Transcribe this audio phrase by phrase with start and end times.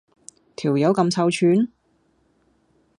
[0.55, 1.67] 條友咁臭串？